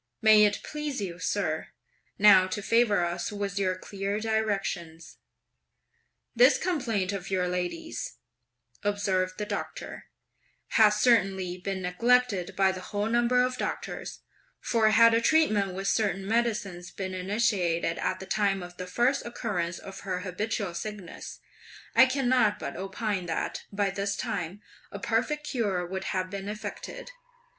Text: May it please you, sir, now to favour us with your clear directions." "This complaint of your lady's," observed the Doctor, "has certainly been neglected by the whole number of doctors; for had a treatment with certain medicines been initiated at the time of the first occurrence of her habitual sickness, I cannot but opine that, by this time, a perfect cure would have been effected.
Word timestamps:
May 0.19 0.45
it 0.45 0.63
please 0.63 0.99
you, 0.99 1.19
sir, 1.19 1.67
now 2.17 2.47
to 2.47 2.63
favour 2.63 3.05
us 3.05 3.31
with 3.31 3.59
your 3.59 3.75
clear 3.77 4.19
directions." 4.19 5.17
"This 6.35 6.57
complaint 6.57 7.11
of 7.13 7.29
your 7.29 7.47
lady's," 7.47 8.15
observed 8.83 9.37
the 9.37 9.45
Doctor, 9.45 10.05
"has 10.69 10.95
certainly 10.95 11.55
been 11.59 11.83
neglected 11.83 12.55
by 12.55 12.71
the 12.71 12.81
whole 12.81 13.05
number 13.05 13.43
of 13.43 13.59
doctors; 13.59 14.21
for 14.59 14.89
had 14.89 15.13
a 15.13 15.21
treatment 15.21 15.75
with 15.75 15.87
certain 15.87 16.25
medicines 16.27 16.89
been 16.89 17.13
initiated 17.13 17.99
at 17.99 18.19
the 18.19 18.25
time 18.25 18.63
of 18.63 18.77
the 18.77 18.87
first 18.87 19.23
occurrence 19.23 19.77
of 19.77 19.99
her 19.99 20.21
habitual 20.21 20.73
sickness, 20.73 21.39
I 21.95 22.07
cannot 22.07 22.57
but 22.57 22.75
opine 22.75 23.27
that, 23.27 23.65
by 23.71 23.91
this 23.91 24.15
time, 24.15 24.63
a 24.91 24.97
perfect 24.97 25.45
cure 25.45 25.85
would 25.85 26.05
have 26.05 26.31
been 26.31 26.49
effected. 26.49 27.11